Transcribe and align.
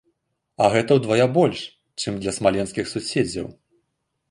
А 0.63 0.69
гэта 0.75 0.91
ўдвая 0.99 1.27
больш, 1.35 1.61
чым 2.05 2.17
для 2.25 2.35
смаленскіх 2.39 2.91
суседзяў. 2.95 3.47